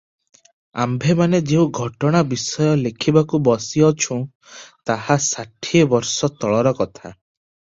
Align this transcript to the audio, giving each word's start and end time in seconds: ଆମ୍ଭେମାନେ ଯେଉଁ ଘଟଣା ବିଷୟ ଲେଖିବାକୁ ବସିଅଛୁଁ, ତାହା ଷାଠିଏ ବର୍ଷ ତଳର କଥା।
ଆମ୍ଭେମାନେ 0.83 1.41
ଯେଉଁ 1.51 1.67
ଘଟଣା 1.79 2.21
ବିଷୟ 2.31 2.69
ଲେଖିବାକୁ 2.85 3.41
ବସିଅଛୁଁ, 3.49 4.19
ତାହା 4.93 5.19
ଷାଠିଏ 5.27 5.87
ବର୍ଷ 5.93 6.33
ତଳର 6.41 6.75
କଥା। 6.83 7.07